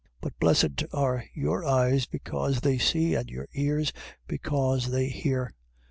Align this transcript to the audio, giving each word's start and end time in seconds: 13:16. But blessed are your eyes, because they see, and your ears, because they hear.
13:16. 0.01 0.07
But 0.21 0.39
blessed 0.39 0.83
are 0.93 1.25
your 1.35 1.63
eyes, 1.63 2.07
because 2.07 2.61
they 2.61 2.79
see, 2.79 3.13
and 3.13 3.29
your 3.29 3.47
ears, 3.53 3.93
because 4.27 4.87
they 4.89 5.09
hear. 5.09 5.53